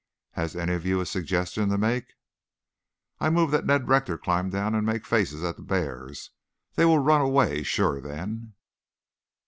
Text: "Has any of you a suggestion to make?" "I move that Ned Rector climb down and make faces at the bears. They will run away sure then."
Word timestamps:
"Has 0.31 0.55
any 0.55 0.73
of 0.73 0.83
you 0.83 0.99
a 0.99 1.05
suggestion 1.05 1.69
to 1.69 1.77
make?" 1.77 2.15
"I 3.19 3.29
move 3.29 3.51
that 3.51 3.67
Ned 3.67 3.87
Rector 3.87 4.17
climb 4.17 4.49
down 4.49 4.73
and 4.73 4.83
make 4.83 5.05
faces 5.05 5.43
at 5.43 5.57
the 5.57 5.61
bears. 5.61 6.31
They 6.73 6.85
will 6.85 6.97
run 6.97 7.21
away 7.21 7.61
sure 7.61 8.01
then." 8.01 8.53